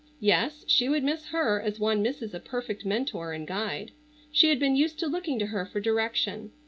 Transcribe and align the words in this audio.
Yes, 0.19 0.65
she 0.67 0.89
would 0.89 1.03
miss 1.03 1.27
her 1.27 1.61
as 1.61 1.79
one 1.79 2.01
misses 2.01 2.33
a 2.33 2.39
perfect 2.39 2.87
mentor 2.87 3.33
and 3.33 3.45
guide. 3.45 3.91
She 4.31 4.49
had 4.49 4.57
been 4.59 4.75
used 4.75 4.97
to 5.01 5.05
looking 5.07 5.37
to 5.37 5.45
her 5.45 5.63
for 5.63 5.79
direction. 5.79 6.53